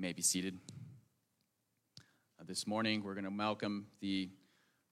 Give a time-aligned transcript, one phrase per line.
[0.00, 0.56] You may be seated.
[2.40, 4.30] Uh, this morning, we're going to welcome the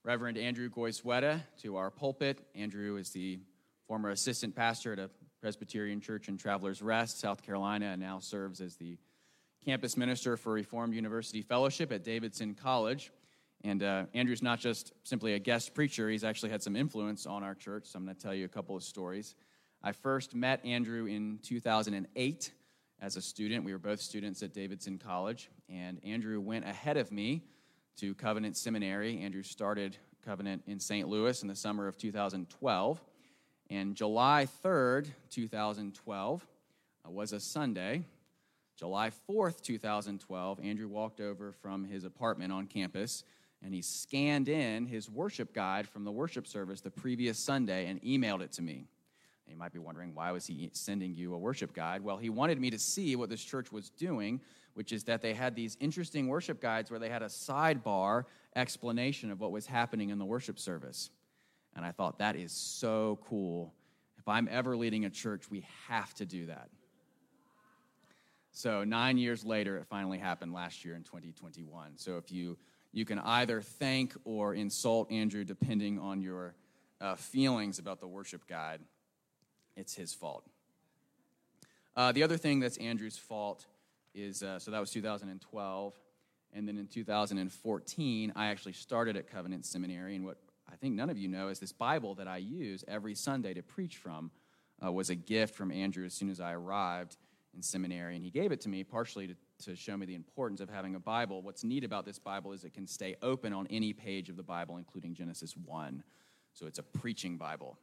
[0.03, 2.37] Reverend Andrew Goizueta to our pulpit.
[2.53, 3.39] Andrew is the
[3.87, 5.09] former assistant pastor at a
[5.41, 8.99] Presbyterian church in Travelers Rest, South Carolina, and now serves as the
[9.65, 13.11] campus minister for Reformed University Fellowship at Davidson College.
[13.63, 17.43] And uh, Andrew's not just simply a guest preacher, he's actually had some influence on
[17.43, 17.87] our church.
[17.87, 19.33] So I'm going to tell you a couple of stories.
[19.81, 22.51] I first met Andrew in 2008
[23.01, 23.63] as a student.
[23.63, 27.43] We were both students at Davidson College, and Andrew went ahead of me
[27.97, 29.19] to Covenant Seminary.
[29.19, 31.07] Andrew started Covenant in St.
[31.07, 33.01] Louis in the summer of 2012.
[33.69, 36.47] And July 3rd, 2012,
[37.05, 38.03] uh, was a Sunday.
[38.77, 43.23] July 4th, 2012, Andrew walked over from his apartment on campus
[43.61, 48.01] and he scanned in his worship guide from the worship service the previous Sunday and
[48.01, 48.87] emailed it to me.
[49.49, 52.01] You might be wondering, why was he sending you a worship guide?
[52.01, 54.41] Well, he wanted me to see what this church was doing,
[54.73, 59.31] which is that they had these interesting worship guides where they had a sidebar explanation
[59.31, 61.09] of what was happening in the worship service.
[61.75, 63.73] And I thought, that is so cool.
[64.17, 66.69] If I'm ever leading a church, we have to do that.
[68.51, 71.97] So, nine years later, it finally happened last year in 2021.
[71.97, 72.57] So, if you
[72.91, 76.55] you can either thank or insult Andrew depending on your
[76.99, 78.81] uh, feelings about the worship guide
[79.79, 80.45] it's his fault.
[81.95, 83.65] Uh, the other thing that's Andrew's fault
[84.13, 85.93] is uh, so that was 2012.
[86.53, 90.15] And then in 2014, I actually started at Covenant Seminary.
[90.15, 90.37] And what
[90.71, 93.61] I think none of you know is this Bible that I use every Sunday to
[93.61, 94.31] preach from
[94.83, 97.17] uh, was a gift from Andrew as soon as I arrived
[97.55, 98.15] in seminary.
[98.15, 100.95] And he gave it to me partially to, to show me the importance of having
[100.95, 101.41] a Bible.
[101.41, 104.43] What's neat about this Bible is it can stay open on any page of the
[104.43, 106.03] Bible, including Genesis 1.
[106.53, 107.77] So it's a preaching Bible.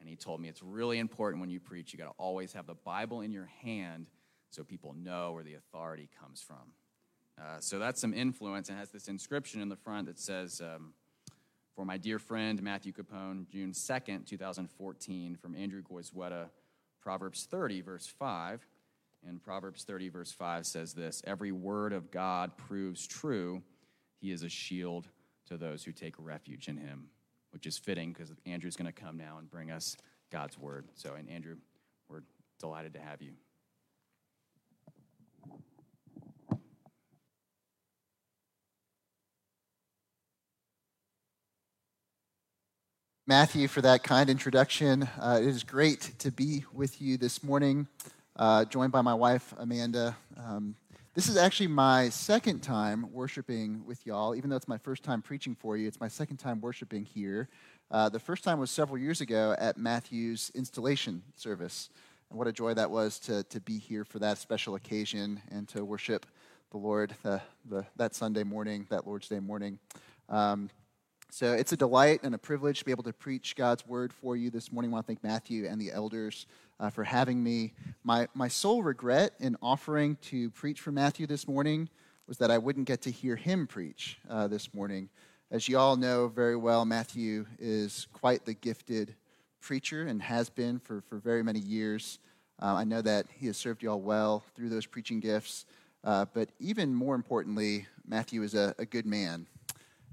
[0.00, 2.66] And he told me it's really important when you preach, you got to always have
[2.66, 4.06] the Bible in your hand
[4.48, 6.72] so people know where the authority comes from.
[7.40, 10.94] Uh, so that's some influence and has this inscription in the front that says, um,
[11.74, 16.48] For my dear friend Matthew Capone, June 2nd, 2014, from Andrew Goizueta,
[17.00, 18.66] Proverbs 30, verse 5.
[19.26, 23.62] And Proverbs 30, verse 5 says this Every word of God proves true.
[24.18, 25.08] He is a shield
[25.46, 27.08] to those who take refuge in him
[27.52, 29.96] which is fitting because Andrew's going to come now and bring us
[30.30, 30.86] God's word.
[30.94, 31.56] So, and Andrew,
[32.08, 32.22] we're
[32.58, 33.32] delighted to have you.
[43.26, 45.08] Matthew, for that kind introduction.
[45.20, 47.86] Uh, it is great to be with you this morning,
[48.34, 50.16] uh, joined by my wife, Amanda.
[50.36, 50.74] Um,
[51.14, 55.20] this is actually my second time worshiping with y'all, even though it's my first time
[55.20, 55.88] preaching for you.
[55.88, 57.48] It's my second time worshiping here.
[57.90, 61.90] Uh, the first time was several years ago at Matthew's installation service.
[62.30, 65.66] And what a joy that was to, to be here for that special occasion and
[65.70, 66.26] to worship
[66.70, 69.80] the Lord the, the, that Sunday morning, that Lord's Day morning.
[70.28, 70.70] Um,
[71.30, 74.36] so it's a delight and a privilege to be able to preach God's word for
[74.36, 74.90] you this morning.
[74.90, 76.46] I want to thank Matthew and the elders
[76.80, 77.72] uh, for having me.
[78.02, 81.88] My, my sole regret in offering to preach for Matthew this morning
[82.26, 85.08] was that I wouldn't get to hear him preach uh, this morning.
[85.52, 89.14] As you all know very well, Matthew is quite the gifted
[89.60, 92.18] preacher and has been for, for very many years.
[92.60, 95.64] Uh, I know that he has served you all well through those preaching gifts.
[96.02, 99.46] Uh, but even more importantly, Matthew is a, a, good man.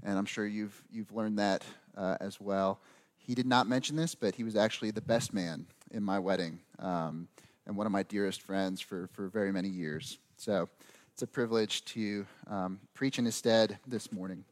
[0.03, 1.63] And I'm sure you've, you've learned that
[1.95, 2.79] uh, as well.
[3.17, 6.59] He did not mention this, but he was actually the best man in my wedding
[6.79, 7.27] um,
[7.65, 10.17] and one of my dearest friends for, for very many years.
[10.37, 10.69] So
[11.13, 14.45] it's a privilege to um, preach in his stead this morning.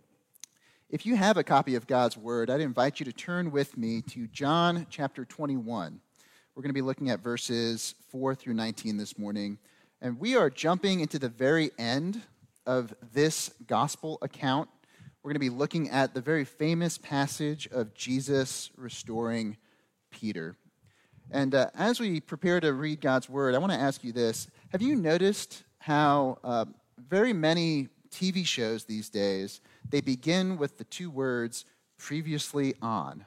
[0.90, 4.02] If you have a copy of God's Word, I'd invite you to turn with me
[4.10, 6.00] to John chapter 21.
[6.56, 9.58] We're going to be looking at verses 4 through 19 this morning.
[10.02, 12.22] And we are jumping into the very end
[12.66, 14.70] of this gospel account.
[15.26, 19.58] We're going to be looking at the very famous passage of Jesus restoring
[20.12, 20.56] Peter.
[21.32, 24.48] And uh, as we prepare to read God's word, I want to ask you this
[24.70, 26.66] Have you noticed how uh,
[27.10, 31.66] very many TV shows these days, they begin with the two words
[31.98, 33.26] previously on,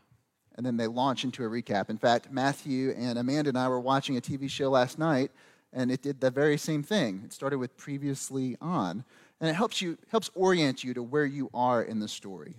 [0.55, 1.91] and then they launch into a recap.
[1.91, 5.33] In fact, Matthew and Amanda and I were watching a TV show last night,
[5.73, 7.23] and it did the very same thing.
[7.25, 9.05] It started with previously on,
[9.41, 12.57] and it helps you helps orient you to where you are in the story.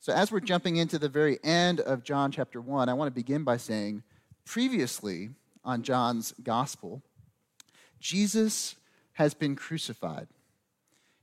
[0.00, 3.14] So as we're jumping into the very end of John chapter 1, I want to
[3.14, 4.02] begin by saying
[4.44, 5.30] previously
[5.64, 7.02] on John's gospel,
[8.00, 8.74] Jesus
[9.12, 10.26] has been crucified.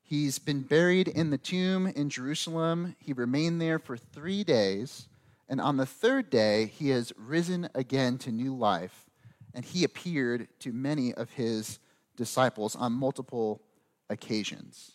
[0.01, 2.95] He's been buried in the tomb in Jerusalem.
[2.99, 5.07] He remained there for three days.
[5.47, 9.09] And on the third day, he has risen again to new life.
[9.53, 11.79] And he appeared to many of his
[12.15, 13.61] disciples on multiple
[14.09, 14.93] occasions.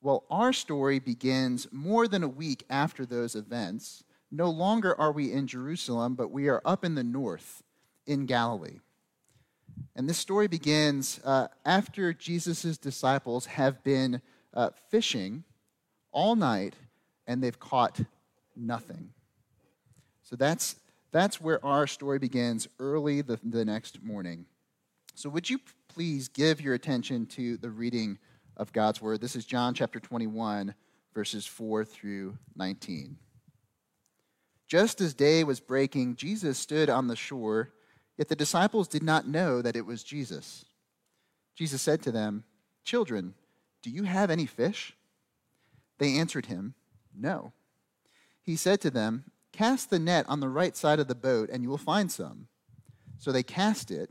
[0.00, 4.02] Well, our story begins more than a week after those events.
[4.30, 7.62] No longer are we in Jerusalem, but we are up in the north
[8.06, 8.80] in Galilee.
[9.94, 14.20] And this story begins uh, after Jesus' disciples have been
[14.54, 15.44] uh, fishing
[16.10, 16.74] all night
[17.26, 18.00] and they've caught
[18.56, 19.10] nothing.
[20.22, 20.76] So that's,
[21.10, 24.46] that's where our story begins early the, the next morning.
[25.14, 28.18] So, would you please give your attention to the reading
[28.56, 29.20] of God's word?
[29.20, 30.74] This is John chapter 21,
[31.14, 33.16] verses 4 through 19.
[34.68, 37.72] Just as day was breaking, Jesus stood on the shore,
[38.16, 40.64] yet the disciples did not know that it was Jesus.
[41.54, 42.44] Jesus said to them,
[42.84, 43.34] Children,
[43.82, 44.96] do you have any fish?
[45.98, 46.74] They answered him,
[47.14, 47.52] No.
[48.40, 51.62] He said to them, Cast the net on the right side of the boat, and
[51.62, 52.48] you will find some.
[53.18, 54.10] So they cast it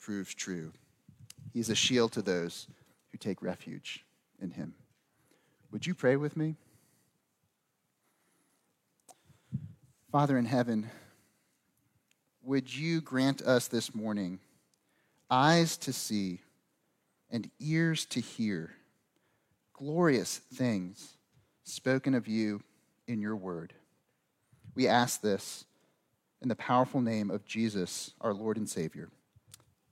[0.00, 0.72] proves true.
[1.52, 2.66] He is a shield to those
[3.10, 4.04] who take refuge
[4.40, 4.74] in him.
[5.70, 6.56] Would you pray with me?
[10.12, 10.90] Father in heaven,
[12.42, 14.38] would you grant us this morning
[15.28, 16.40] eyes to see
[17.28, 18.70] and ears to hear
[19.72, 21.16] glorious things
[21.64, 22.62] spoken of you
[23.08, 23.74] in your word?
[24.74, 25.64] We ask this
[26.40, 29.08] in the powerful name of Jesus, our Lord and Savior.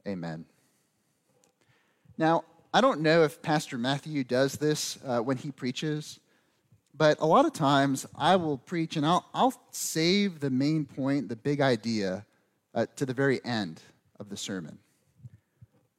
[0.07, 0.45] Amen.
[2.19, 6.21] Now, I don't know if Pastor Matthew does this uh, when he preaches,
[6.97, 11.29] but a lot of times I will preach and I'll, I'll save the main point,
[11.29, 12.27] the big idea,
[12.75, 13.81] uh, to the very end
[14.21, 14.79] of the sermon.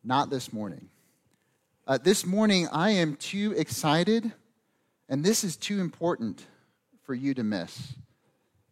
[0.03, 0.89] Not this morning.
[1.87, 4.31] Uh, this morning, I am too excited,
[5.09, 6.45] and this is too important
[7.03, 7.93] for you to miss.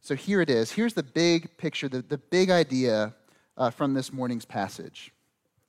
[0.02, 0.72] So here it is.
[0.72, 3.14] Here's the big picture, the, the big idea
[3.58, 5.12] uh, from this morning's passage.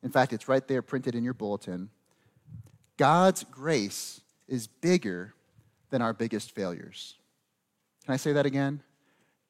[0.05, 1.89] In fact, it's right there printed in your bulletin.
[2.99, 5.35] God's grace is bigger
[5.89, 7.17] than our biggest failures.
[8.05, 8.83] Can I say that again?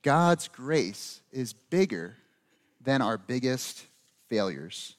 [0.02, 2.16] God's grace is bigger
[2.80, 3.84] than our biggest
[4.28, 4.94] failures.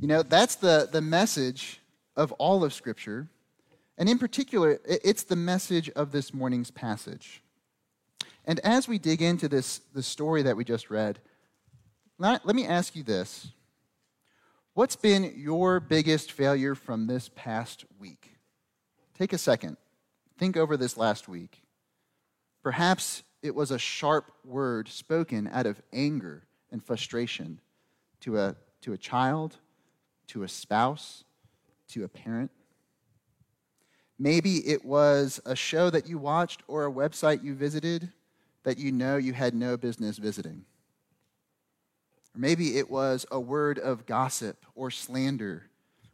[0.00, 1.80] You know, that's the, the message
[2.14, 3.26] of all of Scripture.
[3.96, 7.42] And in particular, it's the message of this morning's passage.
[8.44, 11.18] And as we dig into this the story that we just read,
[12.18, 13.48] let, let me ask you this
[14.78, 18.36] What's been your biggest failure from this past week?
[19.12, 19.76] Take a second.
[20.38, 21.64] think over this last week.
[22.62, 27.60] Perhaps it was a sharp word spoken out of anger and frustration
[28.20, 29.56] to a, to a child,
[30.28, 31.24] to a spouse,
[31.88, 32.52] to a parent.
[34.16, 38.12] Maybe it was a show that you watched or a website you visited
[38.62, 40.66] that you know you had no business visiting.
[42.38, 45.64] Or maybe it was a word of gossip or slander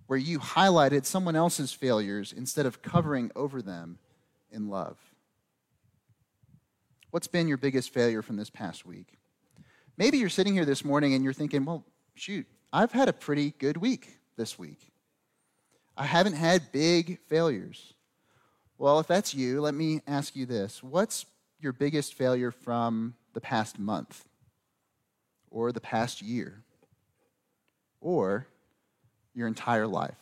[0.06, 3.98] where you highlighted someone else's failures instead of covering over them
[4.50, 4.96] in love.
[7.10, 9.18] What's been your biggest failure from this past week?
[9.96, 13.52] Maybe you're sitting here this morning and you're thinking, well, shoot, I've had a pretty
[13.58, 14.92] good week this week.
[15.96, 17.94] I haven't had big failures.
[18.78, 21.26] Well, if that's you, let me ask you this What's
[21.60, 24.24] your biggest failure from the past month,
[25.54, 26.62] or the past year,
[28.00, 28.46] or
[29.34, 30.18] your entire life?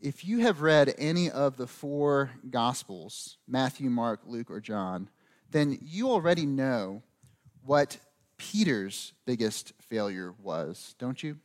[0.00, 5.08] If you have read any of the four Gospels Matthew, Mark, Luke, or John
[5.50, 7.02] then you already know
[7.64, 7.98] what
[8.36, 11.38] Peter's biggest failure was, don't you?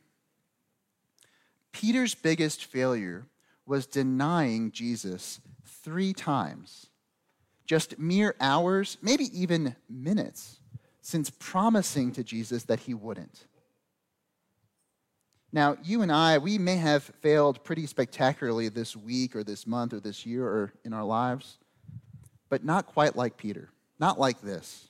[1.72, 3.26] Peter's biggest failure
[3.64, 6.88] was denying Jesus three times,
[7.66, 10.60] just mere hours, maybe even minutes,
[11.00, 13.46] since promising to Jesus that he wouldn't.
[15.52, 19.92] Now, you and I, we may have failed pretty spectacularly this week or this month
[19.92, 21.58] or this year or in our lives,
[22.48, 23.68] but not quite like Peter.
[23.98, 24.88] Not like this.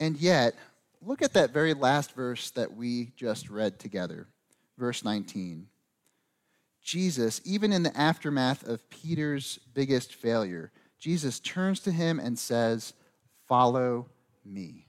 [0.00, 0.54] And yet,
[1.02, 4.28] look at that very last verse that we just read together,
[4.78, 5.66] verse 19.
[6.88, 12.94] Jesus, even in the aftermath of Peter's biggest failure, Jesus turns to him and says,
[13.46, 14.06] Follow
[14.42, 14.86] me.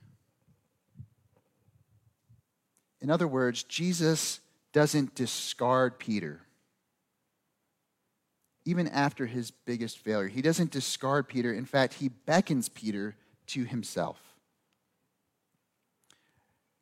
[3.01, 4.39] In other words, Jesus
[4.71, 6.39] doesn't discard Peter
[8.63, 10.29] even after his biggest failure.
[10.29, 11.51] He doesn't discard Peter.
[11.51, 14.21] In fact, he beckons Peter to himself.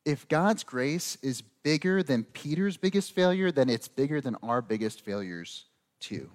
[0.05, 5.01] If God's grace is bigger than Peter's biggest failure, then it's bigger than our biggest
[5.01, 5.65] failures,
[5.99, 6.29] too.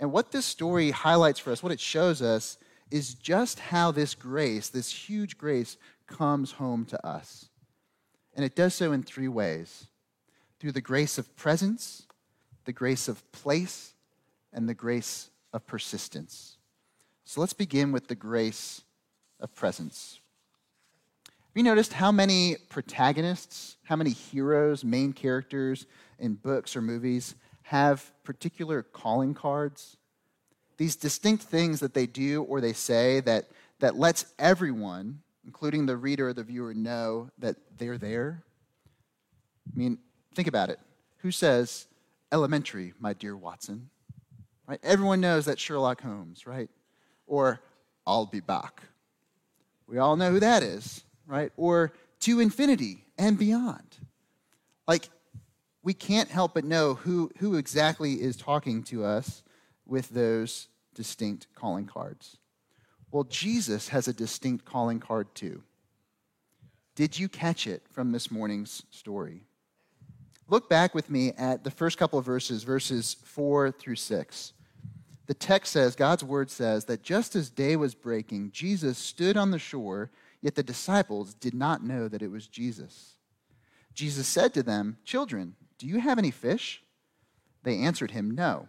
[0.00, 2.58] And what this story highlights for us, what it shows us,
[2.90, 5.76] is just how this grace, this huge grace,
[6.08, 7.48] comes home to us.
[8.34, 9.86] And it does so in three ways
[10.58, 12.08] through the grace of presence,
[12.64, 13.94] the grace of place,
[14.52, 16.56] and the grace of persistence.
[17.24, 18.82] So let's begin with the grace
[19.38, 20.18] of presence.
[21.54, 25.86] Have you noticed how many protagonists, how many heroes, main characters
[26.18, 29.96] in books or movies have particular calling cards?
[30.78, 33.44] These distinct things that they do or they say that,
[33.78, 38.42] that lets everyone, including the reader or the viewer, know that they're there.
[39.72, 39.98] I mean,
[40.34, 40.80] think about it.
[41.18, 41.86] Who says,
[42.32, 43.90] Elementary, my dear Watson?
[44.66, 44.80] Right?
[44.82, 46.68] Everyone knows that Sherlock Holmes, right?
[47.28, 47.60] Or
[48.04, 48.82] I'll be back.
[49.86, 51.52] We all know who that is, right?
[51.56, 53.98] Or to infinity and beyond.
[54.86, 55.08] Like,
[55.82, 59.42] we can't help but know who, who exactly is talking to us
[59.86, 62.38] with those distinct calling cards.
[63.10, 65.62] Well, Jesus has a distinct calling card too.
[66.94, 69.42] Did you catch it from this morning's story?
[70.48, 74.52] Look back with me at the first couple of verses, verses 4 through 6.
[75.26, 79.50] The text says, God's word says, that just as day was breaking, Jesus stood on
[79.50, 80.10] the shore,
[80.44, 83.14] yet the disciples did not know that it was Jesus.
[83.94, 86.82] Jesus said to them, Children, do you have any fish?
[87.62, 88.68] They answered him, No.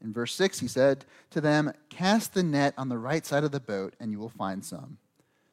[0.00, 3.50] In verse 6, he said to them, Cast the net on the right side of
[3.50, 4.98] the boat, and you will find some.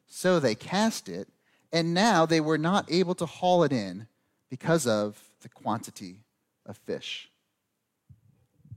[0.06, 1.26] So they cast it,
[1.72, 4.06] and now they were not able to haul it in
[4.48, 6.20] because of the quantity
[6.64, 7.28] of fish.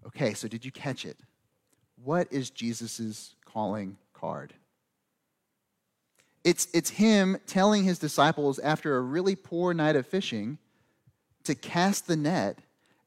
[0.07, 1.17] Okay, so did you catch it?
[2.03, 4.55] What is Jesus' calling card?
[6.43, 10.57] It's, it's him telling his disciples after a really poor night of fishing
[11.43, 12.59] to cast the net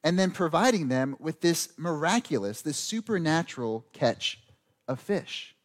[0.03, 4.39] and then providing them with this miraculous, this supernatural catch
[4.87, 5.55] of fish.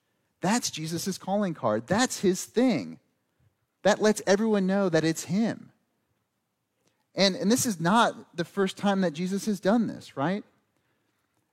[0.41, 1.87] That's Jesus' calling card.
[1.87, 2.99] That's his thing.
[3.83, 5.71] That lets everyone know that it's him.
[7.15, 10.45] And, and this is not the first time that Jesus has done this, right?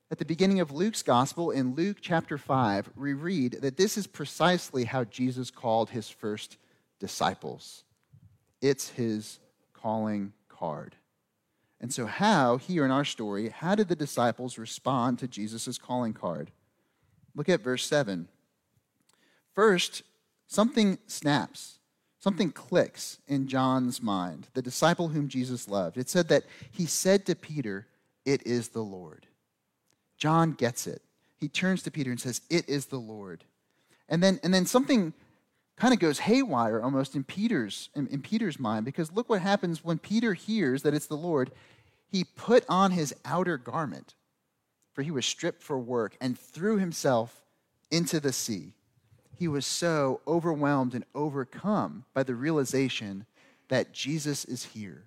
[0.09, 4.07] At the beginning of Luke's gospel, in Luke chapter 5, we read that this is
[4.07, 6.57] precisely how Jesus called his first
[6.97, 7.83] disciples.
[8.61, 9.39] It's his
[9.73, 10.95] calling card.
[11.81, 16.13] And so, how, here in our story, how did the disciples respond to Jesus' calling
[16.13, 16.51] card?
[17.35, 18.29] Look at verse 7.
[19.53, 20.03] First,
[20.47, 21.79] something snaps,
[22.17, 25.97] something clicks in John's mind, the disciple whom Jesus loved.
[25.97, 27.87] It said that he said to Peter,
[28.25, 29.27] It is the Lord.
[30.17, 31.01] John gets it.
[31.39, 33.43] He turns to Peter and says, It is the Lord.
[34.09, 35.13] And then, and then something
[35.75, 39.83] kind of goes haywire almost in Peter's, in, in Peter's mind because look what happens
[39.83, 41.51] when Peter hears that it's the Lord.
[42.09, 44.15] He put on his outer garment,
[44.93, 47.43] for he was stripped for work, and threw himself
[47.91, 48.73] into the sea.
[49.35, 53.25] He was so overwhelmed and overcome by the realization
[53.67, 55.03] that Jesus is here.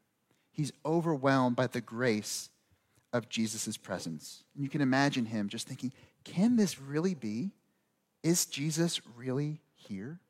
[0.53, 2.51] He's overwhelmed by the grace
[3.13, 4.45] of Jesus' presence.
[4.55, 5.93] And you can imagine him just thinking,
[6.25, 7.51] can this really be?
[8.23, 10.21] Is Jesus really here?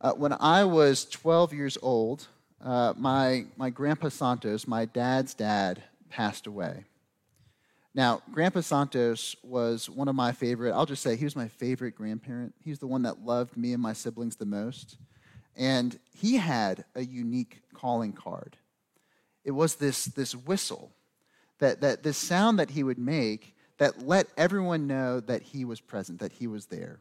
[0.00, 2.28] Uh, when I was 12 years old,
[2.62, 6.84] uh, my, my grandpa Santos, my dad's dad, passed away.
[7.94, 11.96] Now, Grandpa Santos was one of my favorite, I'll just say he was my favorite
[11.96, 12.54] grandparent.
[12.62, 14.98] He's the one that loved me and my siblings the most.
[15.56, 18.56] And he had a unique calling card.
[19.48, 20.92] It was this, this whistle,
[21.58, 25.80] that, that this sound that he would make that let everyone know that he was
[25.80, 27.00] present, that he was there.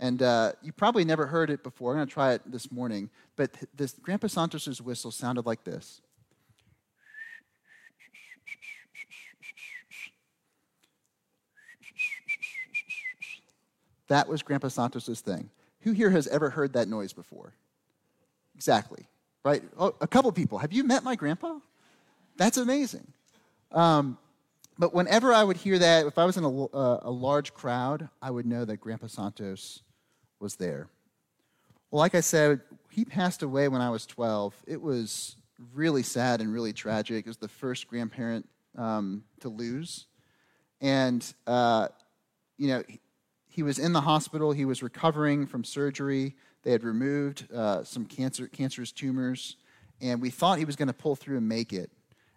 [0.00, 1.92] And uh, you probably never heard it before.
[1.92, 3.10] I'm going to try it this morning.
[3.36, 6.00] But this Grandpa Santos's whistle sounded like this.
[14.08, 15.48] That was Grandpa Santos's thing.
[15.82, 17.54] Who here has ever heard that noise before?
[18.56, 19.06] Exactly,
[19.44, 19.62] right?
[19.78, 20.58] Oh, a couple people.
[20.58, 21.60] Have you met my grandpa?
[22.38, 23.12] That's amazing.
[23.72, 24.16] Um,
[24.78, 28.08] but whenever I would hear that, if I was in a, uh, a large crowd,
[28.22, 29.82] I would know that Grandpa Santos
[30.40, 30.88] was there.
[31.90, 34.54] Well, like I said, he passed away when I was 12.
[34.66, 35.36] It was
[35.74, 37.26] really sad and really tragic.
[37.26, 40.06] It was the first grandparent um, to lose.
[40.80, 41.88] And, uh,
[42.56, 42.84] you know,
[43.48, 44.52] he was in the hospital.
[44.52, 46.36] He was recovering from surgery.
[46.62, 49.56] They had removed uh, some cancer, cancerous tumors,
[50.00, 51.90] and we thought he was going to pull through and make it.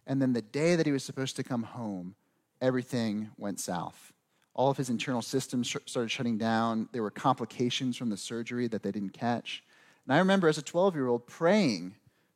[0.07, 2.15] And then the day that he was supposed to come home,
[2.61, 4.13] everything went south.
[4.53, 6.89] All of his internal systems sh- started shutting down.
[6.91, 9.63] There were complications from the surgery that they didn't catch.
[10.05, 11.95] And I remember as a 12 year old praying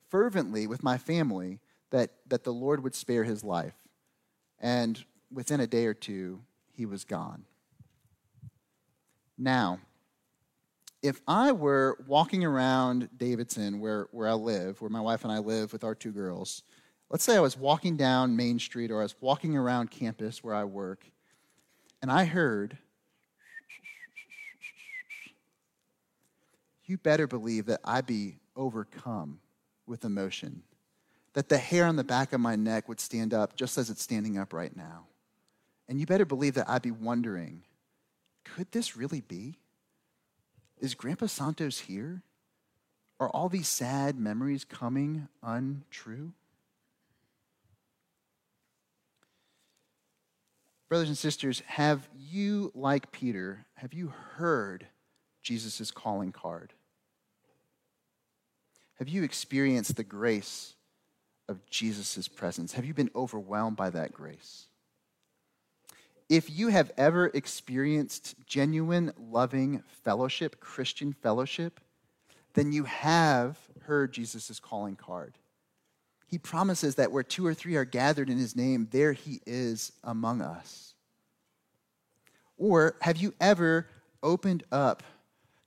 [0.10, 3.76] fervently with my family that, that the Lord would spare his life.
[4.60, 7.46] And within a day or two, he was gone.
[9.38, 9.80] Now,
[11.02, 15.38] if I were walking around Davidson, where, where I live, where my wife and I
[15.40, 16.64] live with our two girls,
[17.16, 20.54] let's say I was walking down Main Street or I was walking around campus where
[20.54, 21.06] I work,
[22.02, 22.78] and I heard,
[26.84, 29.40] you better believe that I'd be overcome
[29.88, 30.64] with emotion,
[31.32, 34.04] that the hair on the back of my neck would stand up just as it's
[34.04, 35.06] standing up right now.
[35.88, 37.62] And you better believe that I'd be wondering,
[38.44, 39.56] could this really be?
[40.82, 42.24] Is Grandpa Santos here?
[43.22, 46.34] Are all these sad memories coming untrue?
[50.90, 54.88] Brothers and sisters, have you, like Peter, have you heard
[55.42, 56.74] Jesus' calling card?
[59.00, 60.76] Have you experienced the grace
[61.50, 62.74] of Jesus' presence?
[62.74, 64.68] Have you been overwhelmed by that grace?
[66.30, 71.80] if you have ever experienced genuine, loving fellowship, Christian fellowship,
[72.54, 75.38] then you have heard Jesus' calling card.
[76.28, 79.92] He promises that where two or three are gathered in his name, there he is
[80.04, 80.94] among us.
[82.58, 83.88] Or have you ever
[84.24, 85.04] opened up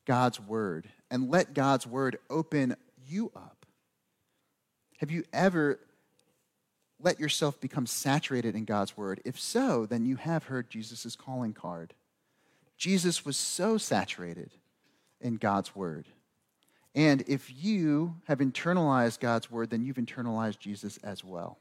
[0.05, 3.67] God's word and let God's word open you up?
[4.99, 5.79] Have you ever
[7.01, 9.21] let yourself become saturated in God's word?
[9.25, 11.95] If so, then you have heard Jesus' calling card.
[12.77, 14.51] Jesus was so saturated
[15.21, 16.07] in God's word.
[16.99, 21.61] And if you have internalized God's word, then you've internalized Jesus as well.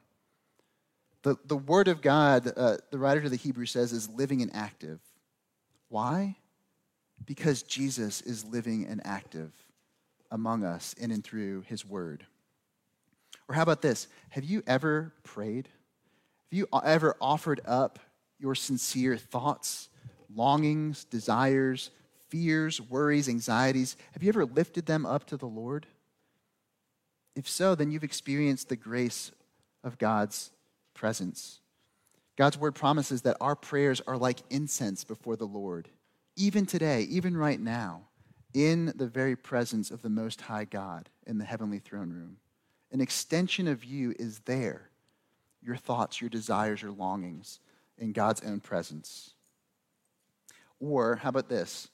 [1.21, 4.49] The, the word of God, uh, the writer to the Hebrews says, is living and
[4.55, 4.99] active.
[5.89, 6.37] Why?
[7.23, 9.51] Because Jesus is living and active
[10.31, 12.25] among us in and through his word.
[13.47, 14.07] Or how about this?
[14.29, 15.67] Have you ever prayed?
[16.49, 17.99] Have you ever offered up
[18.39, 19.89] your sincere thoughts,
[20.33, 21.91] longings, desires,
[22.29, 23.95] fears, worries, anxieties?
[24.13, 25.87] Have you ever lifted them up to the Lord?
[27.35, 29.31] If so, then you've experienced the grace
[29.83, 30.51] of God's
[30.93, 31.59] presence.
[32.35, 35.89] God's word promises that our prayers are like incense before the Lord,
[36.35, 38.03] even today, even right now,
[38.53, 42.37] in the very presence of the Most High God in the heavenly throne room.
[42.91, 44.89] An extension of you is there
[45.61, 47.59] your thoughts, your desires, your longings
[47.97, 49.33] in God's own presence.
[50.79, 51.89] Or how about this?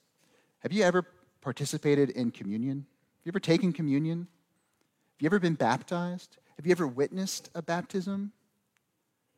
[0.64, 1.06] Have you ever
[1.40, 2.78] participated in communion?
[2.78, 4.18] Have you ever taken communion?
[4.18, 6.38] Have you ever been baptized?
[6.56, 8.32] Have you ever witnessed a baptism?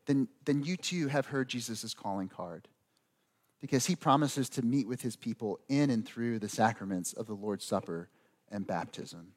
[0.06, 2.68] then, then you too have heard Jesus' calling card.
[3.60, 7.34] Because he promises to meet with his people in and through the sacraments of the
[7.34, 8.08] Lord's Supper
[8.50, 9.32] and baptism.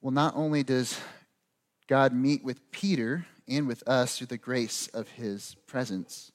[0.00, 0.98] Well, not only does
[1.86, 6.32] God meet with Peter and with us through the grace of his presence,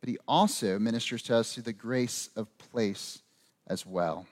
[0.00, 3.22] but he also ministers to us through the grace of place
[3.66, 4.26] as well.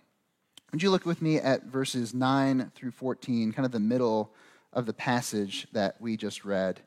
[0.73, 4.33] Would you look with me at verses 9 through 14, kind of the middle
[4.73, 6.81] of the passage that we just read?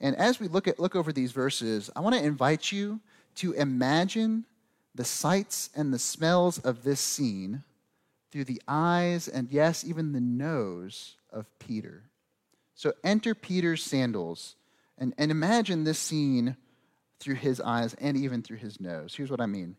[0.00, 3.00] And as we look, at, look over these verses, I want to invite you
[3.36, 4.44] to imagine
[4.94, 7.64] the sights and the smells of this scene
[8.30, 12.04] through the eyes and, yes, even the nose of Peter.
[12.74, 14.56] So enter Peter's sandals
[14.98, 16.56] and, and imagine this scene
[17.20, 19.14] through his eyes and even through his nose.
[19.14, 19.76] Here's what I mean.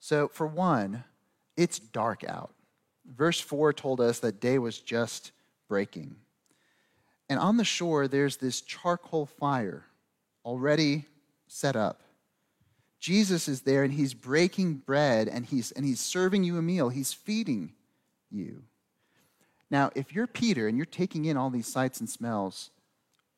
[0.00, 1.04] So, for one,
[1.56, 2.52] it's dark out.
[3.06, 5.32] Verse 4 told us that day was just
[5.68, 6.16] breaking.
[7.28, 9.84] And on the shore, there's this charcoal fire
[10.44, 11.04] already
[11.46, 12.02] set up.
[13.00, 16.88] Jesus is there and he's breaking bread and he's, and he's serving you a meal.
[16.88, 17.72] He's feeding
[18.30, 18.62] you.
[19.70, 22.70] Now, if you're Peter and you're taking in all these sights and smells,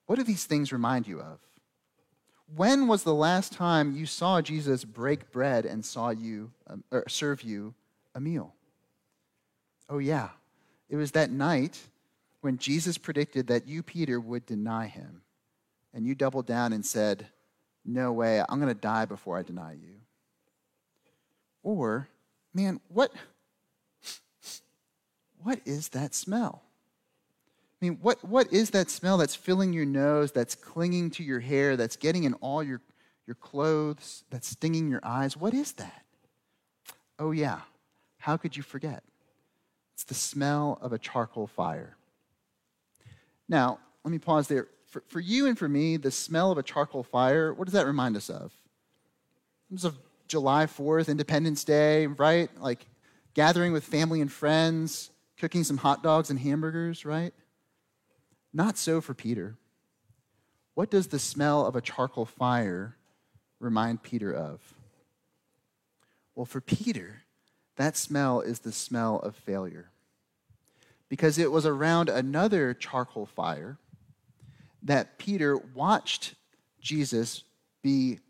[0.07, 1.41] what do these things remind you of?
[2.57, 7.05] When was the last time you saw Jesus break bread and saw you um, or
[7.09, 7.75] serve you
[8.15, 8.55] a meal?
[9.89, 10.31] Oh yeah,
[10.89, 11.79] it was that night
[12.41, 15.23] when Jesus predicted that you, Peter, would deny him,
[15.95, 17.27] and you doubled down and said,
[17.85, 20.01] "No way, I'm going to die before I deny you."
[21.63, 22.09] Or,
[22.55, 23.13] man, what?
[25.43, 26.63] what is that smell?
[27.81, 31.41] I mean, what, what is that smell that's filling your nose, that's clinging to your
[31.41, 32.83] hair, that's getting in all your,
[33.27, 35.37] your clothes, that's stinging your eyes?
[35.37, 36.05] What is that?
[37.19, 37.61] Oh, yeah.
[38.19, 39.03] How could you forget?
[39.95, 41.97] It's the smell of a charcoal fire.
[43.49, 44.69] Now, let me pause there.
[44.87, 47.87] For, for you and for me, the smell of a charcoal fire, what does that
[47.87, 48.53] remind us of?
[49.73, 52.51] It of July 4th, Independence Day, right?
[52.61, 52.87] Like
[53.35, 57.33] gathering with family and friends, cooking some hot dogs and hamburgers, right?
[58.53, 59.57] Not so for Peter.
[60.75, 62.97] What does the smell of a charcoal fire
[63.59, 64.75] remind Peter of?
[66.35, 67.23] Well, for Peter,
[67.77, 69.91] that smell is the smell of failure.
[71.09, 73.79] Because it was around another charcoal fire
[74.83, 76.35] that Peter watched
[76.81, 77.43] Jesus
[77.83, 78.21] be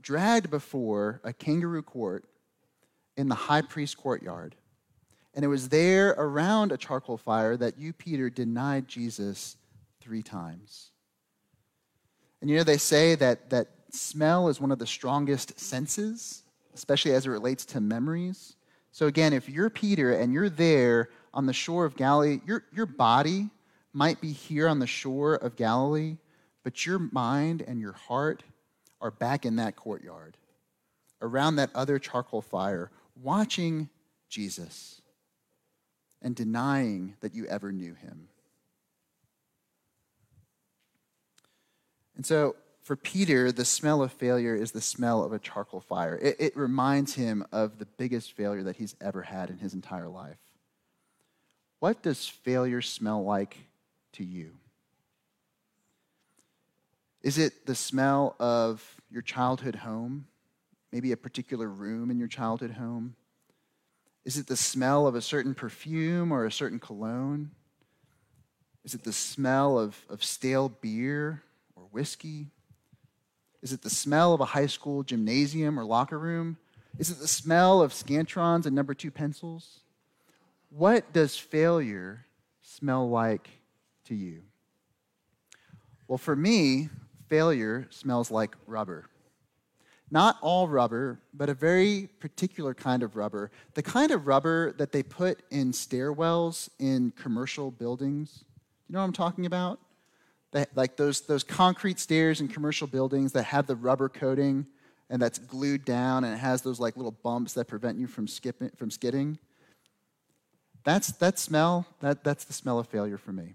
[0.00, 2.24] dragged before a kangaroo court
[3.16, 4.54] in the high priest courtyard
[5.36, 9.56] and it was there around a charcoal fire that you, Peter, denied Jesus
[10.06, 10.90] three times.
[12.40, 17.12] And you know, they say that, that smell is one of the strongest senses, especially
[17.12, 18.54] as it relates to memories.
[18.92, 22.86] So, again, if you're Peter and you're there on the shore of Galilee, your, your
[22.86, 23.50] body
[23.92, 26.18] might be here on the shore of Galilee,
[26.62, 28.44] but your mind and your heart
[29.00, 30.36] are back in that courtyard,
[31.20, 33.88] around that other charcoal fire, watching
[34.28, 35.02] Jesus
[36.22, 38.28] and denying that you ever knew him.
[42.16, 46.16] And so, for Peter, the smell of failure is the smell of a charcoal fire.
[46.22, 50.08] It, it, reminds him of the biggest failure that he's ever had in his entire
[50.08, 50.38] life.
[51.80, 53.56] What does failure smell like
[54.12, 54.52] to you?
[57.22, 60.28] Is it the smell of your childhood home?
[60.92, 63.16] Maybe a particular room in your childhood home?
[64.24, 67.50] Is it the smell of a certain perfume or a certain cologne?
[68.84, 71.42] Is it the smell of, of stale beer
[71.96, 72.48] whiskey?
[73.62, 76.58] Is it the smell of a high school gymnasium or locker room?
[76.98, 79.80] Is it the smell of Scantrons and number two pencils?
[80.68, 82.26] What does failure
[82.60, 83.48] smell like
[84.04, 84.42] to you?
[86.06, 86.90] Well, for me,
[87.28, 89.06] failure smells like rubber.
[90.10, 93.50] Not all rubber, but a very particular kind of rubber.
[93.72, 98.44] The kind of rubber that they put in stairwells in commercial buildings.
[98.86, 99.80] You know what I'm talking about?
[100.52, 104.66] Like those, those concrete stairs in commercial buildings that have the rubber coating
[105.10, 108.26] and that's glued down and it has those like little bumps that prevent you from,
[108.26, 109.38] skipping, from skidding.
[110.84, 113.54] That's that smell, that, that's the smell of failure for me.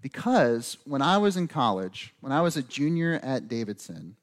[0.00, 4.16] Because when I was in college, when I was a junior at Davidson,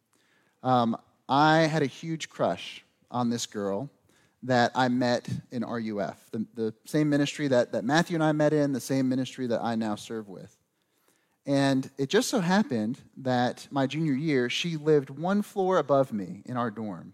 [0.64, 3.90] um, I had a huge crush on this girl
[4.44, 8.54] that I met in RUF, the, the same ministry that, that Matthew and I met
[8.54, 10.56] in, the same ministry that I now serve with.
[11.46, 16.42] And it just so happened that my junior year, she lived one floor above me
[16.46, 17.14] in our dorm.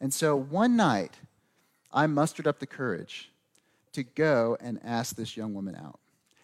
[0.00, 1.18] And so one night,
[1.92, 3.30] I mustered up the courage
[3.92, 6.00] to go and ask this young woman out.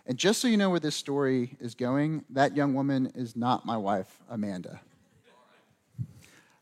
[0.07, 3.67] And just so you know where this story is going, that young woman is not
[3.67, 4.81] my wife, Amanda.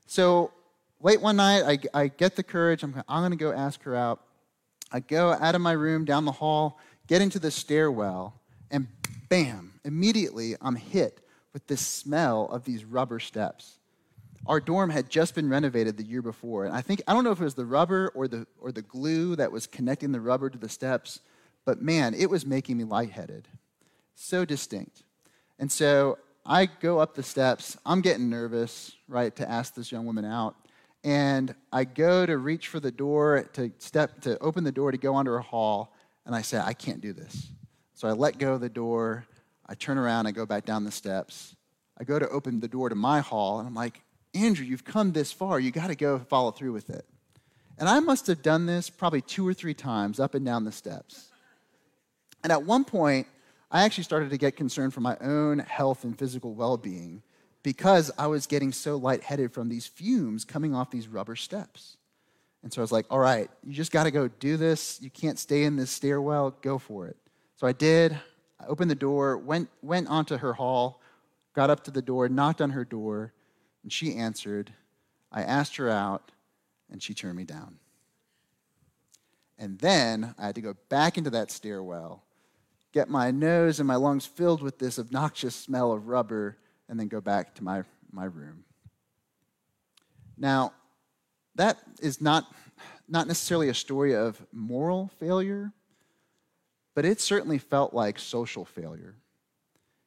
[0.06, 0.52] So
[1.00, 1.62] late one night,
[1.94, 2.82] I, I get the courage.
[2.82, 4.20] I'm, I'm going to go ask her out.
[4.90, 8.34] I go out of my room, down the hall, get into the stairwell,
[8.70, 8.88] and
[9.28, 11.20] bam, immediately I'm hit
[11.52, 13.78] with this smell of these rubber steps.
[14.46, 17.32] Our dorm had just been renovated the year before, and I think I don't know
[17.32, 20.48] if it was the rubber or the or the glue that was connecting the rubber
[20.48, 21.20] to the steps,
[21.64, 23.48] but man, it was making me lightheaded.
[24.14, 25.02] So distinct.
[25.58, 27.76] And so I go up the steps.
[27.84, 30.56] I'm getting nervous, right, to ask this young woman out.
[31.04, 34.98] And I go to reach for the door to step to open the door to
[34.98, 37.50] go onto her hall, and I say, I can't do this.
[37.98, 39.26] So I let go of the door.
[39.66, 41.56] I turn around, I go back down the steps.
[41.98, 44.02] I go to open the door to my hall, and I'm like,
[44.34, 45.58] Andrew, you've come this far.
[45.58, 47.04] You got to go follow through with it.
[47.76, 50.70] And I must have done this probably two or three times up and down the
[50.70, 51.32] steps.
[52.44, 53.26] And at one point,
[53.68, 57.24] I actually started to get concerned for my own health and physical well being
[57.64, 61.96] because I was getting so lightheaded from these fumes coming off these rubber steps.
[62.62, 65.00] And so I was like, all right, you just got to go do this.
[65.02, 66.52] You can't stay in this stairwell.
[66.62, 67.16] Go for it.
[67.58, 68.16] So I did.
[68.60, 71.00] I opened the door, went, went onto her hall,
[71.54, 73.32] got up to the door, knocked on her door,
[73.82, 74.72] and she answered.
[75.32, 76.30] I asked her out,
[76.88, 77.78] and she turned me down.
[79.58, 82.22] And then I had to go back into that stairwell,
[82.92, 87.08] get my nose and my lungs filled with this obnoxious smell of rubber, and then
[87.08, 88.62] go back to my, my room.
[90.36, 90.74] Now,
[91.56, 92.46] that is not,
[93.08, 95.72] not necessarily a story of moral failure,
[96.98, 99.14] but it certainly felt like social failure.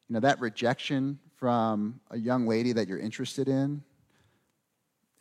[0.09, 3.81] You know, that rejection from a young lady that you're interested in,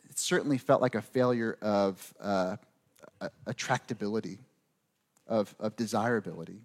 [0.09, 2.57] it certainly felt like a failure of uh,
[3.47, 4.39] attractability,
[5.27, 6.59] of, of desirability.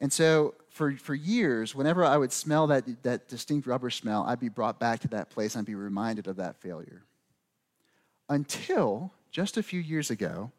[0.00, 4.40] And so for, for years, whenever I would smell that, that distinct rubber smell, I'd
[4.40, 7.02] be brought back to that place and I'd be reminded of that failure.
[8.30, 10.50] Until just a few years ago,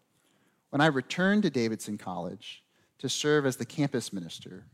[0.69, 2.63] when I returned to Davidson College
[2.99, 4.65] to serve as the campus minister.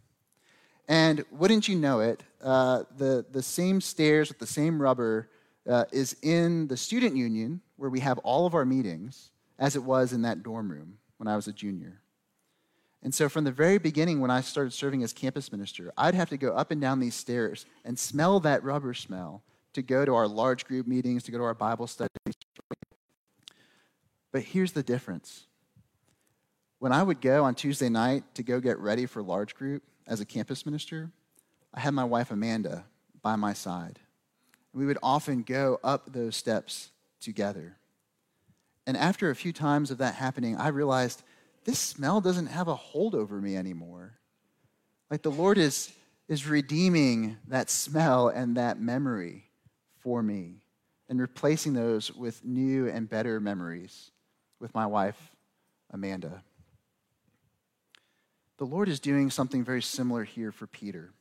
[0.87, 5.29] And wouldn't you know it, uh, the, the same stairs with the same rubber
[5.69, 9.83] uh, is in the student union where we have all of our meetings as it
[9.83, 12.01] was in that dorm room when I was a junior.
[13.01, 16.29] And so, from the very beginning, when I started serving as campus minister, I'd have
[16.29, 20.15] to go up and down these stairs and smell that rubber smell to go to
[20.15, 22.09] our large group meetings, to go to our Bible studies.
[24.31, 25.47] But here's the difference.
[26.83, 30.19] When I would go on Tuesday night to go get ready for large group as
[30.19, 31.11] a campus minister,
[31.73, 32.83] I had my wife Amanda
[33.21, 33.99] by my side.
[34.73, 36.89] We would often go up those steps
[37.21, 37.77] together.
[38.85, 41.23] And after a few times of that happening, I realized
[41.63, 44.15] this smell doesn't have a hold over me anymore.
[45.09, 45.89] Like the Lord is,
[46.27, 49.45] is redeeming that smell and that memory
[49.99, 50.65] for me
[51.07, 54.11] and replacing those with new and better memories
[54.59, 55.33] with my wife,
[55.89, 56.43] Amanda.
[58.63, 61.11] The Lord is doing something very similar here for Peter.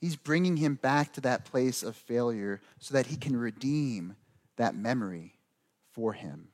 [0.00, 4.16] He's bringing him back to that place of failure so that he can redeem
[4.56, 5.34] that memory
[5.92, 6.48] for him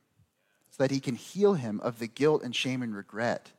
[0.71, 3.53] so that he can heal him of the guilt and shame and regret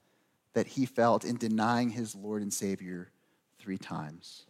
[0.52, 3.08] that he felt in denying his Lord and Savior
[3.58, 4.44] three times.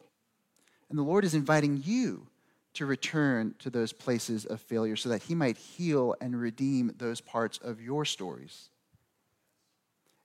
[0.91, 2.27] And the Lord is inviting you
[2.73, 7.21] to return to those places of failure so that he might heal and redeem those
[7.21, 8.71] parts of your stories.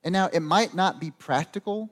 [0.03, 1.89] And now, it might not be practical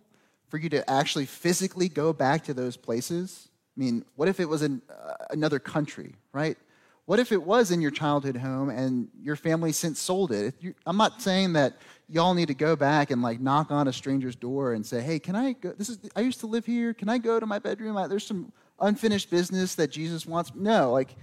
[0.50, 3.50] for you to actually physically go back to those places.
[3.76, 6.58] I mean, what if it was in uh, another country, right?
[7.06, 10.56] What if it was in your childhood home and your family since sold it?
[10.86, 11.78] I'm not saying that
[12.10, 15.17] y'all need to go back and like knock on a stranger's door and say, "Hey,
[15.20, 15.72] can I go?
[15.72, 16.93] This is I used to live here.
[16.93, 17.96] Can I go to my bedroom?
[17.96, 21.15] I, there's some unfinished business that Jesus wants." No, like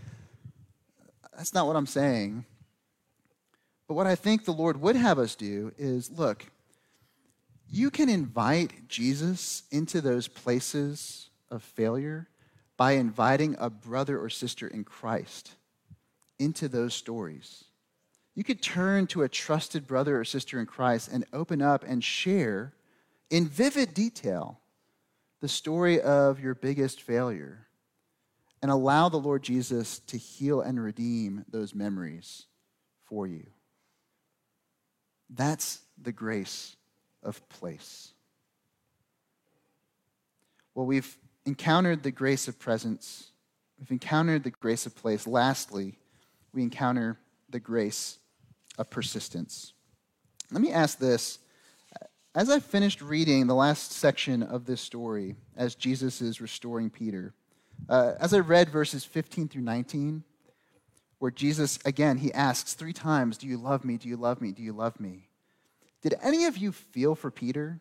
[1.37, 2.47] that's not what I'm saying.
[3.87, 6.47] But what I think the Lord would have us do is look,
[7.77, 12.29] you can invite Jesus into those places of failure
[12.77, 15.53] by inviting a brother or sister in Christ
[16.39, 17.65] into those stories.
[18.35, 22.03] You could turn to a trusted brother or sister in Christ and open up and
[22.03, 22.75] share
[23.31, 24.61] in vivid detail
[25.41, 27.67] the story of your biggest failure
[28.63, 32.47] and allow the Lord Jesus to heal and redeem those memories
[33.05, 33.47] for you.
[35.29, 36.77] That's the grace
[37.25, 38.13] of place.
[40.75, 43.31] Well, we've encountered the grace of presence,
[43.79, 45.27] we've encountered the grace of place.
[45.27, 45.99] Lastly,
[46.53, 47.19] we encounter
[47.51, 48.19] the grace
[48.79, 49.73] of persistence.
[50.51, 51.39] Let me ask this
[52.35, 57.33] as I finished reading the last section of this story, as Jesus is restoring Peter,
[57.89, 60.25] uh, as I read verses 15 through 19,
[61.21, 63.97] where Jesus, again, he asks three times, Do you love me?
[63.97, 64.51] Do you love me?
[64.51, 65.29] Do you love me?
[66.05, 67.81] Did any of you feel for Peter?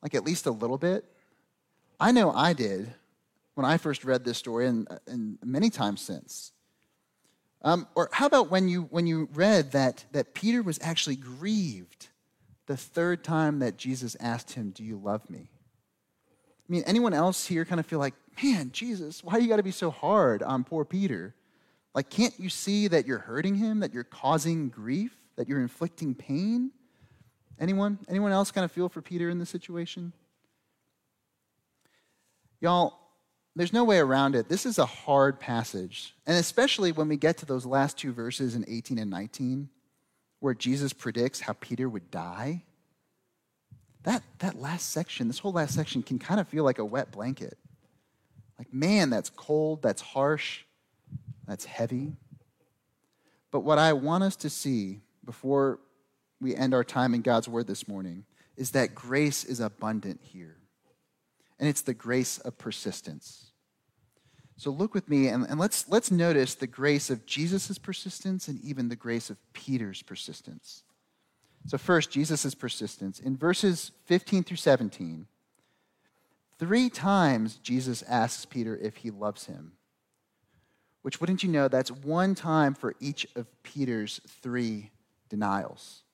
[0.00, 1.04] Like at least a little bit?
[1.98, 2.94] I know I did
[3.54, 6.52] when I first read this story and, and many times since.
[7.62, 12.08] Um, or how about when you, when you read that, that Peter was actually grieved
[12.66, 15.50] the third time that Jesus asked him, Do you love me?
[15.50, 19.64] I mean, anyone else here kind of feel like, man, Jesus, why you got to
[19.64, 21.34] be so hard on poor Peter?
[21.92, 26.14] Like, can't you see that you're hurting him, that you're causing grief, that you're inflicting
[26.14, 26.70] pain?
[27.58, 27.98] Anyone?
[28.08, 30.12] Anyone else kind of feel for Peter in this situation?
[32.60, 32.98] Y'all,
[33.54, 34.48] there's no way around it.
[34.48, 36.14] This is a hard passage.
[36.26, 39.68] And especially when we get to those last two verses in 18 and 19,
[40.40, 42.62] where Jesus predicts how Peter would die.
[44.02, 47.10] That, that last section, this whole last section, can kind of feel like a wet
[47.10, 47.56] blanket.
[48.58, 50.62] Like, man, that's cold, that's harsh,
[51.46, 52.16] that's heavy.
[53.50, 55.80] But what I want us to see before
[56.40, 58.24] we end our time in God's Word this morning
[58.56, 60.56] is that grace is abundant here.
[61.58, 63.52] And it's the grace of persistence.
[64.56, 68.60] So look with me and, and let's, let's notice the grace of Jesus' persistence and
[68.62, 70.82] even the grace of Peter's persistence.
[71.66, 73.18] So, first, Jesus' persistence.
[73.18, 75.26] In verses 15 through 17,
[76.58, 79.72] three times Jesus asks Peter if he loves him,
[81.02, 84.90] which, wouldn't you know, that's one time for each of Peter's three
[85.28, 86.04] denials.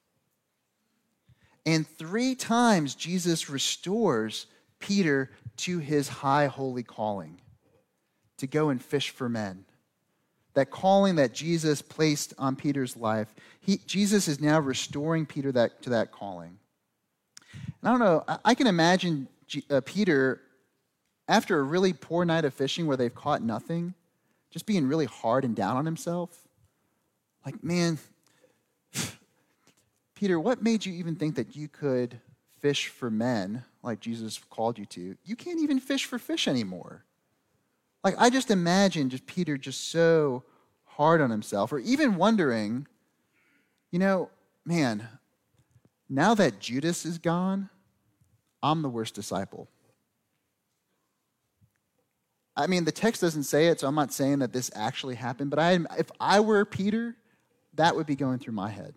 [1.64, 4.46] And three times Jesus restores
[4.78, 7.40] Peter to his high holy calling
[8.38, 9.64] to go and fish for men.
[10.54, 15.80] That calling that Jesus placed on Peter's life, he, Jesus is now restoring Peter that,
[15.82, 16.58] to that calling.
[17.52, 20.40] And I don't know, I, I can imagine G, uh, Peter,
[21.28, 23.94] after a really poor night of fishing where they've caught nothing,
[24.50, 26.48] just being really hard and down on himself.
[27.46, 27.98] Like, man,
[30.22, 32.20] Peter, what made you even think that you could
[32.60, 35.16] fish for men like Jesus called you to?
[35.24, 37.04] You can't even fish for fish anymore.
[38.04, 40.44] Like, I just imagine just Peter just so
[40.84, 42.86] hard on himself, or even wondering,
[43.90, 44.30] you know,
[44.64, 45.08] man,
[46.08, 47.68] now that Judas is gone,
[48.62, 49.66] I'm the worst disciple.
[52.56, 55.50] I mean, the text doesn't say it, so I'm not saying that this actually happened,
[55.50, 57.16] but I, if I were Peter,
[57.74, 58.94] that would be going through my head.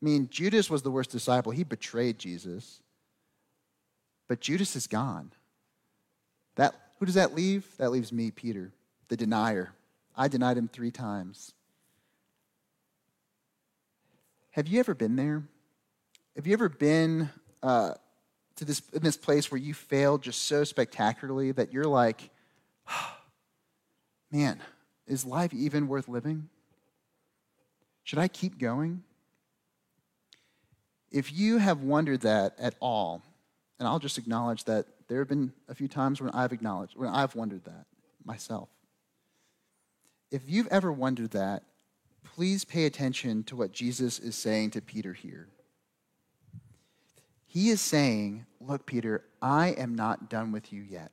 [0.00, 1.52] I mean, Judas was the worst disciple.
[1.52, 2.80] He betrayed Jesus.
[4.28, 5.32] But Judas is gone.
[6.56, 7.66] That who does that leave?
[7.78, 8.72] That leaves me, Peter,
[9.08, 9.72] the denier.
[10.16, 11.52] I denied him three times.
[14.50, 15.44] Have you ever been there?
[16.36, 17.30] Have you ever been
[17.62, 17.94] uh,
[18.56, 22.30] to this, in this place where you failed just so spectacularly that you're like,
[24.32, 24.60] man,
[25.06, 26.48] is life even worth living?
[28.02, 29.04] Should I keep going?
[31.10, 33.22] If you have wondered that at all,
[33.78, 37.08] and I'll just acknowledge that there have been a few times when I've acknowledged, when
[37.08, 37.86] I've wondered that
[38.24, 38.68] myself.
[40.30, 41.62] If you've ever wondered that,
[42.22, 45.48] please pay attention to what Jesus is saying to Peter here.
[47.46, 51.10] He is saying, Look, Peter, I am not done with you yet.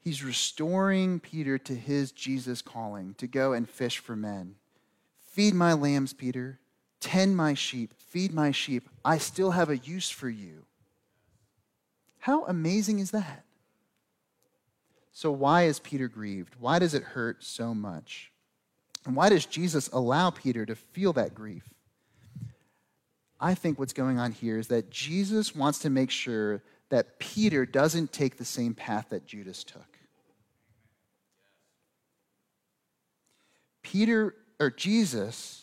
[0.00, 4.56] He's restoring Peter to his Jesus calling to go and fish for men.
[5.20, 6.58] Feed my lambs, Peter.
[7.02, 7.92] Tend my sheep.
[7.98, 8.88] Feed my sheep.
[9.04, 10.64] I still have a use for you.
[12.20, 13.44] How amazing is that?
[15.12, 16.54] So, why is Peter grieved?
[16.60, 18.30] Why does it hurt so much?
[19.04, 21.68] And why does Jesus allow Peter to feel that grief?
[23.40, 27.66] I think what's going on here is that Jesus wants to make sure that Peter
[27.66, 29.98] doesn't take the same path that Judas took.
[33.82, 35.61] Peter, or Jesus,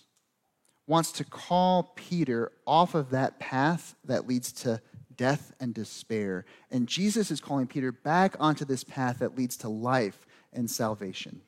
[0.89, 4.81] wants to call Peter off of that path that leads to
[5.15, 6.45] death and despair.
[6.71, 11.41] And Jesus is calling Peter back onto this path that leads to life and salvation.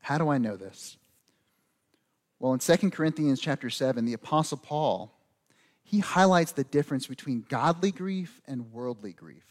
[0.00, 0.96] How do I know this?
[2.38, 5.12] Well, in 2 Corinthians chapter 7, the apostle Paul,
[5.82, 9.44] he highlights the difference between godly grief and worldly grief.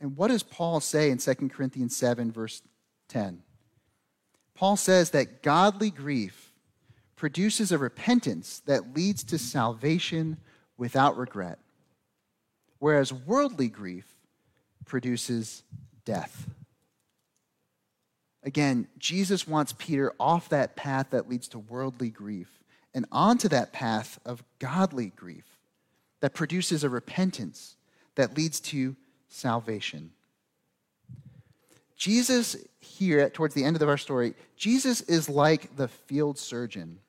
[0.00, 2.62] And what does Paul say in 2 Corinthians 7 verse
[3.08, 3.42] 10?
[4.58, 6.52] Paul says that godly grief
[7.14, 10.36] produces a repentance that leads to salvation
[10.76, 11.60] without regret,
[12.80, 14.16] whereas worldly grief
[14.84, 15.62] produces
[16.04, 16.50] death.
[18.42, 23.72] Again, Jesus wants Peter off that path that leads to worldly grief and onto that
[23.72, 25.60] path of godly grief
[26.20, 27.76] that produces a repentance
[28.16, 28.96] that leads to
[29.28, 30.10] salvation.
[31.98, 37.00] Jesus, here towards the end of our story, Jesus is like the field surgeon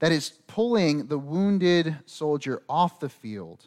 [0.00, 3.66] that is pulling the wounded soldier off the field.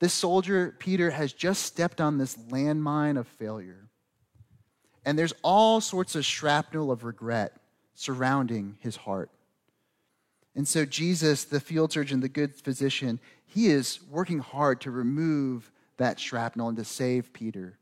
[0.00, 3.88] This soldier, Peter, has just stepped on this landmine of failure.
[5.04, 7.52] And there's all sorts of shrapnel of regret
[7.94, 9.30] surrounding his heart.
[10.54, 15.70] And so, Jesus, the field surgeon, the good physician, he is working hard to remove
[15.98, 17.78] that shrapnel and to save Peter.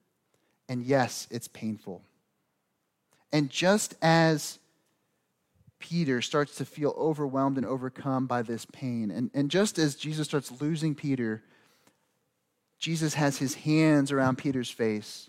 [0.68, 2.02] And yes, it's painful.
[3.32, 4.58] And just as
[5.78, 10.26] Peter starts to feel overwhelmed and overcome by this pain, and, and just as Jesus
[10.26, 11.42] starts losing Peter,
[12.78, 15.28] Jesus has his hands around Peter's face.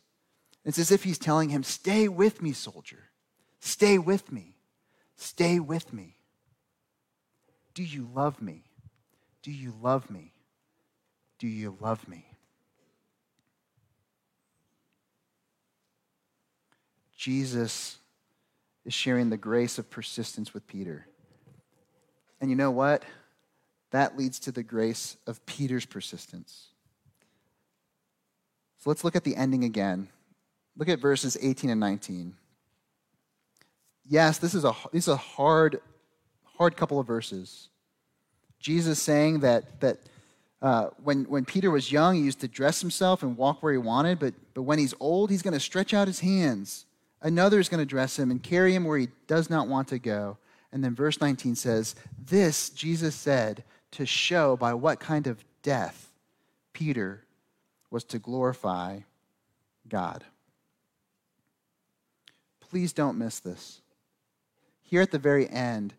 [0.64, 3.10] It's as if he's telling him, Stay with me, soldier.
[3.60, 4.56] Stay with me.
[5.16, 6.16] Stay with me.
[7.74, 8.64] Do you love me?
[9.42, 10.34] Do you love me?
[11.40, 12.26] Do you love me?
[17.16, 17.98] Jesus
[18.86, 21.08] is sharing the grace of persistence with Peter.
[22.40, 23.04] And you know what?
[23.92, 26.68] That leads to the grace of Peter's persistence.
[28.78, 30.10] So let's look at the ending again.
[30.78, 32.36] Look at verses 18 and 19.
[34.08, 35.80] Yes, this is a, this is a hard,
[36.44, 37.70] hard couple of verses.
[38.60, 40.00] Jesus saying that, that
[40.62, 43.78] uh, when, when Peter was young, he used to dress himself and walk where he
[43.78, 46.86] wanted, but, but when he's old, he's going to stretch out his hands
[47.26, 49.98] Another is going to dress him and carry him where he does not want to
[49.98, 50.38] go.
[50.72, 53.64] And then verse 19 says, This Jesus said
[53.94, 56.12] to show by what kind of death
[56.72, 57.24] Peter
[57.90, 59.00] was to glorify
[59.90, 60.24] God.
[62.60, 63.82] Please don't miss this.
[64.84, 65.96] Here at the very end,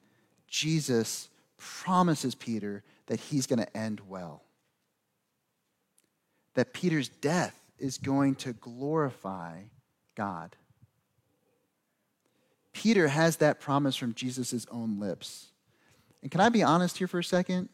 [0.47, 4.45] Jesus promises Peter that he's going to end well.
[6.55, 9.63] That Peter's death is going to glorify
[10.15, 10.55] God.
[12.77, 15.49] Peter has that promise from Jesus' own lips.
[16.21, 17.71] And can I be honest here for a second?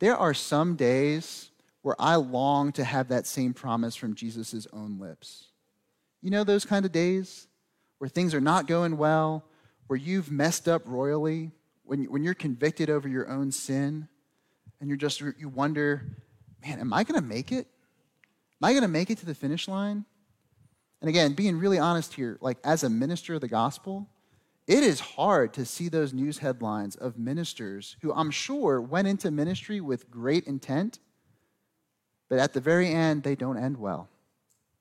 [0.00, 1.50] There are some days
[1.82, 5.46] where I long to have that same promise from Jesus' own lips.
[6.22, 7.46] You know those kind of days
[7.98, 9.44] where things are not going well,
[9.86, 11.52] where you've messed up royally,
[11.84, 14.08] when, when you're convicted over your own sin,
[14.80, 16.04] and you're just, you wonder,
[16.66, 17.68] man, am I going to make it?
[18.60, 20.04] Am I going to make it to the finish line?
[21.00, 24.08] And again, being really honest here, like as a minister of the gospel,
[24.66, 29.30] it is hard to see those news headlines of ministers who I'm sure went into
[29.30, 30.98] ministry with great intent,
[32.28, 34.08] but at the very end, they don't end well.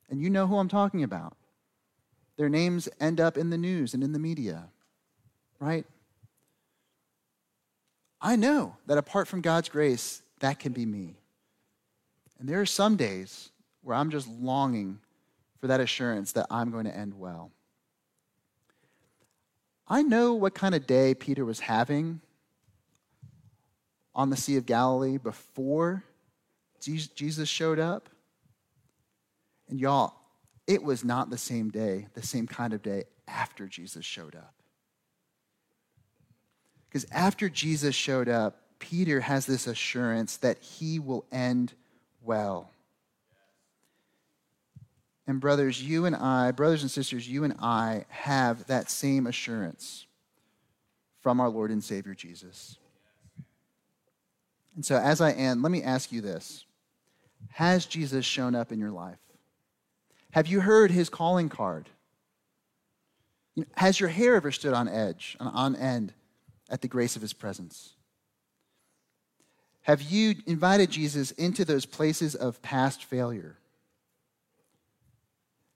[0.09, 1.35] And you know who I'm talking about.
[2.37, 4.65] Their names end up in the news and in the media,
[5.59, 5.85] right?
[8.21, 11.15] I know that apart from God's grace, that can be me.
[12.39, 13.49] And there are some days
[13.81, 14.99] where I'm just longing
[15.59, 17.51] for that assurance that I'm going to end well.
[19.87, 22.21] I know what kind of day Peter was having
[24.13, 26.03] on the Sea of Galilee before
[26.79, 28.09] Jesus showed up.
[29.67, 30.13] And y'all,
[30.67, 34.53] it was not the same day, the same kind of day after Jesus showed up.
[36.87, 41.73] Because after Jesus showed up, Peter has this assurance that he will end
[42.21, 42.71] well.
[45.29, 50.07] And, brothers, you and I, brothers and sisters, you and I have that same assurance
[51.19, 52.79] from our Lord and Savior Jesus.
[54.75, 56.65] And so, as I end, let me ask you this
[57.51, 59.19] Has Jesus shown up in your life?
[60.31, 61.89] Have you heard his calling card?
[63.75, 66.11] Has your hair ever stood on edge, on end,
[66.71, 67.93] at the grace of his presence?
[69.83, 73.58] Have you invited Jesus into those places of past failure?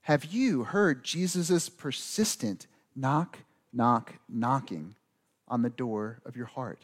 [0.04, 3.38] Have you heard Jesus' persistent knock,
[3.72, 4.96] knock, knocking
[5.48, 6.80] on the door of your heart?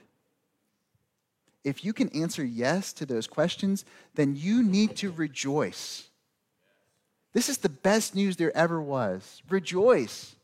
[1.63, 6.09] If you can answer yes to those questions, then you need to rejoice.
[7.35, 9.43] This is the best news there ever was.
[9.51, 10.35] Rejoice.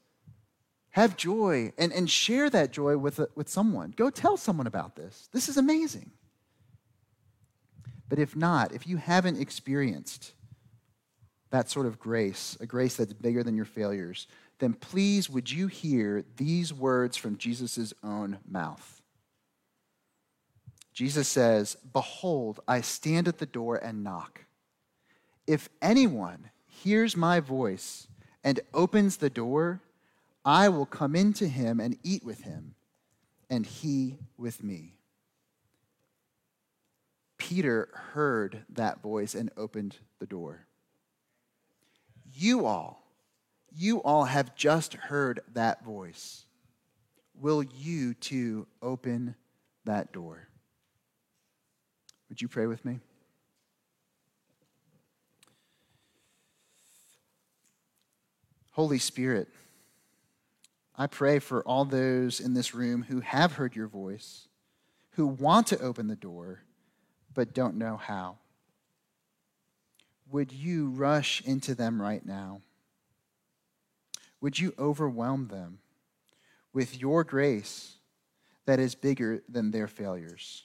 [0.91, 3.95] Have joy and, and share that joy with, with someone.
[3.97, 5.31] Go tell someone about this.
[5.33, 6.11] This is amazing.
[8.11, 10.33] But if not, if you haven't experienced
[11.57, 14.27] that sort of grace, a grace that's bigger than your failures,
[14.59, 19.01] then please would you hear these words from Jesus' own mouth?
[20.93, 24.45] Jesus says, Behold, I stand at the door and knock.
[25.47, 28.07] If anyone hears my voice
[28.45, 29.81] and opens the door,
[30.45, 32.75] I will come into him and eat with him,
[33.49, 34.99] and he with me.
[37.39, 40.66] Peter heard that voice and opened the door.
[42.39, 43.03] You all,
[43.75, 46.45] you all have just heard that voice.
[47.35, 49.35] Will you too open
[49.87, 50.47] that door?
[52.29, 53.01] Would you pray with me?
[58.73, 59.49] Holy Spirit,
[60.95, 64.47] I pray for all those in this room who have heard your voice,
[65.13, 66.65] who want to open the door,
[67.33, 68.37] but don't know how.
[70.31, 72.61] Would you rush into them right now?
[74.41, 75.79] Would you overwhelm them
[76.73, 77.95] with your grace
[78.67, 80.65] that is bigger than their failures?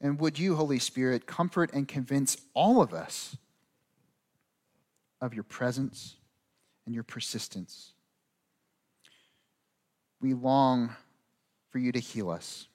[0.00, 3.36] And would you, Holy Spirit, comfort and convince all of us
[5.20, 6.16] of your presence
[6.86, 7.92] and your persistence?
[10.20, 10.94] We long
[11.70, 12.66] for you to heal us.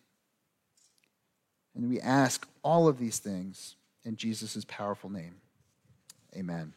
[1.75, 3.75] And we ask all of these things
[4.05, 5.35] in Jesus' powerful name.
[6.35, 6.75] Amen.